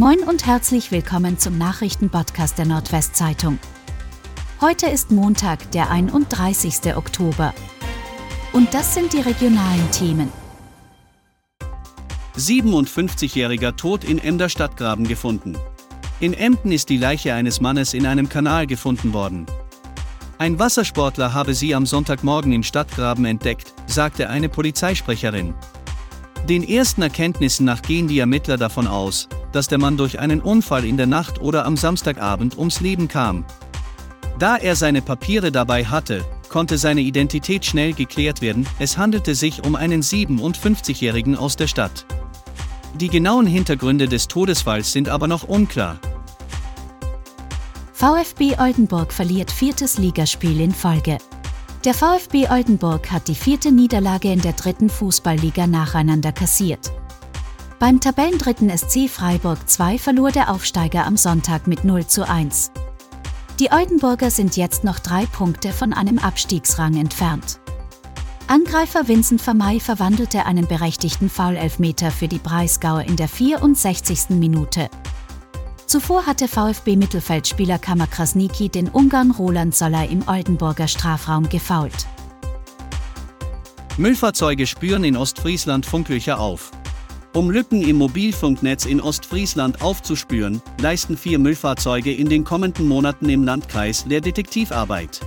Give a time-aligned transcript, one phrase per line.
[0.00, 3.58] Moin und herzlich willkommen zum Nachrichtenpodcast der Nordwestzeitung.
[4.62, 6.96] Heute ist Montag, der 31.
[6.96, 7.52] Oktober.
[8.54, 10.32] Und das sind die regionalen Themen.
[12.34, 15.58] 57-jähriger Tod in Emder Stadtgraben gefunden.
[16.18, 19.44] In Emden ist die Leiche eines Mannes in einem Kanal gefunden worden.
[20.38, 25.52] Ein Wassersportler habe sie am Sonntagmorgen im Stadtgraben entdeckt, sagte eine Polizeisprecherin.
[26.48, 30.84] Den ersten Erkenntnissen nach gehen die Ermittler davon aus, dass der Mann durch einen Unfall
[30.84, 33.44] in der Nacht oder am Samstagabend ums Leben kam.
[34.38, 39.64] Da er seine Papiere dabei hatte, konnte seine Identität schnell geklärt werden, es handelte sich
[39.64, 42.06] um einen 57-Jährigen aus der Stadt.
[42.94, 45.98] Die genauen Hintergründe des Todesfalls sind aber noch unklar.
[47.92, 51.18] VfB Oldenburg verliert viertes Ligaspiel in Folge.
[51.86, 56.92] Der VfB Oldenburg hat die vierte Niederlage in der dritten Fußballliga nacheinander kassiert.
[57.78, 62.70] Beim Tabellendritten SC Freiburg 2 verlor der Aufsteiger am Sonntag mit 0 zu 1.
[63.58, 67.60] Die Oldenburger sind jetzt noch drei Punkte von einem Abstiegsrang entfernt.
[68.46, 74.30] Angreifer Vincent Vermey verwandelte einen berechtigten Foulelfmeter für die Breisgauer in der 64.
[74.30, 74.90] Minute.
[75.90, 82.06] Zuvor hatte VfB-Mittelfeldspieler Kamakrasniki den Ungarn Roland Soller im Oldenburger Strafraum gefault.
[83.96, 86.70] Müllfahrzeuge spüren in Ostfriesland Funklöcher auf.
[87.34, 93.42] Um Lücken im Mobilfunknetz in Ostfriesland aufzuspüren, leisten vier Müllfahrzeuge in den kommenden Monaten im
[93.42, 95.20] Landkreis der Detektivarbeit.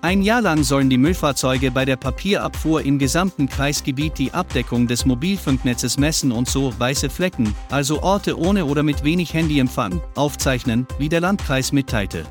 [0.00, 5.04] Ein Jahr lang sollen die Müllfahrzeuge bei der Papierabfuhr im gesamten Kreisgebiet die Abdeckung des
[5.04, 11.08] Mobilfunknetzes messen und so weiße Flecken, also Orte ohne oder mit wenig Handyempfang, aufzeichnen, wie
[11.08, 12.24] der Landkreis mitteilte.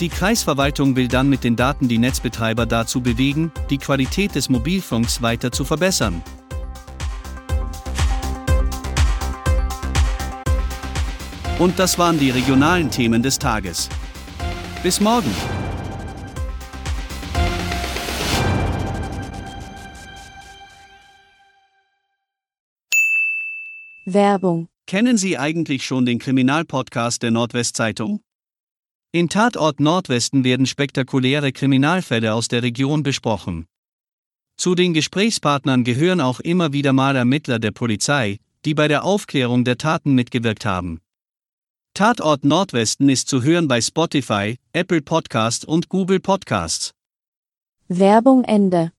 [0.00, 5.22] Die Kreisverwaltung will dann mit den Daten die Netzbetreiber dazu bewegen, die Qualität des Mobilfunks
[5.22, 6.22] weiter zu verbessern.
[11.60, 13.88] Und das waren die regionalen Themen des Tages.
[14.82, 15.30] Bis morgen.
[24.06, 24.68] Werbung.
[24.86, 28.20] Kennen Sie eigentlich schon den Kriminalpodcast der Nordwestzeitung?
[29.12, 33.66] In Tatort Nordwesten werden spektakuläre Kriminalfälle aus der Region besprochen.
[34.58, 39.64] Zu den Gesprächspartnern gehören auch immer wieder mal Ermittler der Polizei, die bei der Aufklärung
[39.64, 41.00] der Taten mitgewirkt haben.
[41.94, 46.92] Tatort Nordwesten ist zu hören bei Spotify, Apple Podcast und Google Podcasts.
[47.88, 48.92] Werbung Ende.